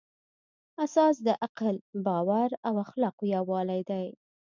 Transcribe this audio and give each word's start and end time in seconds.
اساس 0.85 1.15
د 1.27 1.29
عقل، 1.45 1.75
باور 2.05 2.49
او 2.67 2.73
اخلاقو 2.85 3.23
یووالی 3.35 3.81
دی. 3.89 4.07